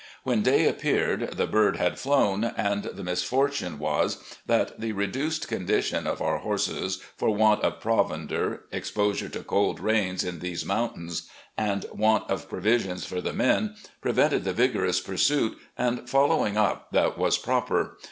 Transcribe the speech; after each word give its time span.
When 0.23 0.41
day 0.41 0.67
appeared, 0.67 1.37
the 1.37 1.45
bird 1.45 1.75
had 1.75 1.99
flown, 1.99 2.43
and 2.43 2.85
the 2.85 3.03
misfortune 3.03 3.77
was 3.77 4.17
that 4.47 4.79
the 4.79 4.93
reduced 4.93 5.47
condition 5.47 6.07
of 6.07 6.23
our 6.23 6.39
horses 6.39 7.03
for 7.17 7.29
want 7.29 7.61
of 7.61 7.79
provender, 7.79 8.61
exposure 8.71 9.29
to 9.29 9.43
cold 9.43 9.79
rains 9.79 10.23
in 10.23 10.39
these 10.39 10.65
mountains, 10.65 11.29
and 11.55 11.85
want 11.93 12.31
of 12.31 12.49
provisions 12.49 13.05
for 13.05 13.21
the 13.21 13.31
men 13.31 13.75
prevented 14.01 14.43
the 14.43 14.53
vigorous 14.53 14.99
pursuit 14.99 15.55
and 15.77 16.09
following 16.09 16.57
up 16.57 16.87
that 16.91 17.15
was 17.15 17.37
proper. 17.37 17.99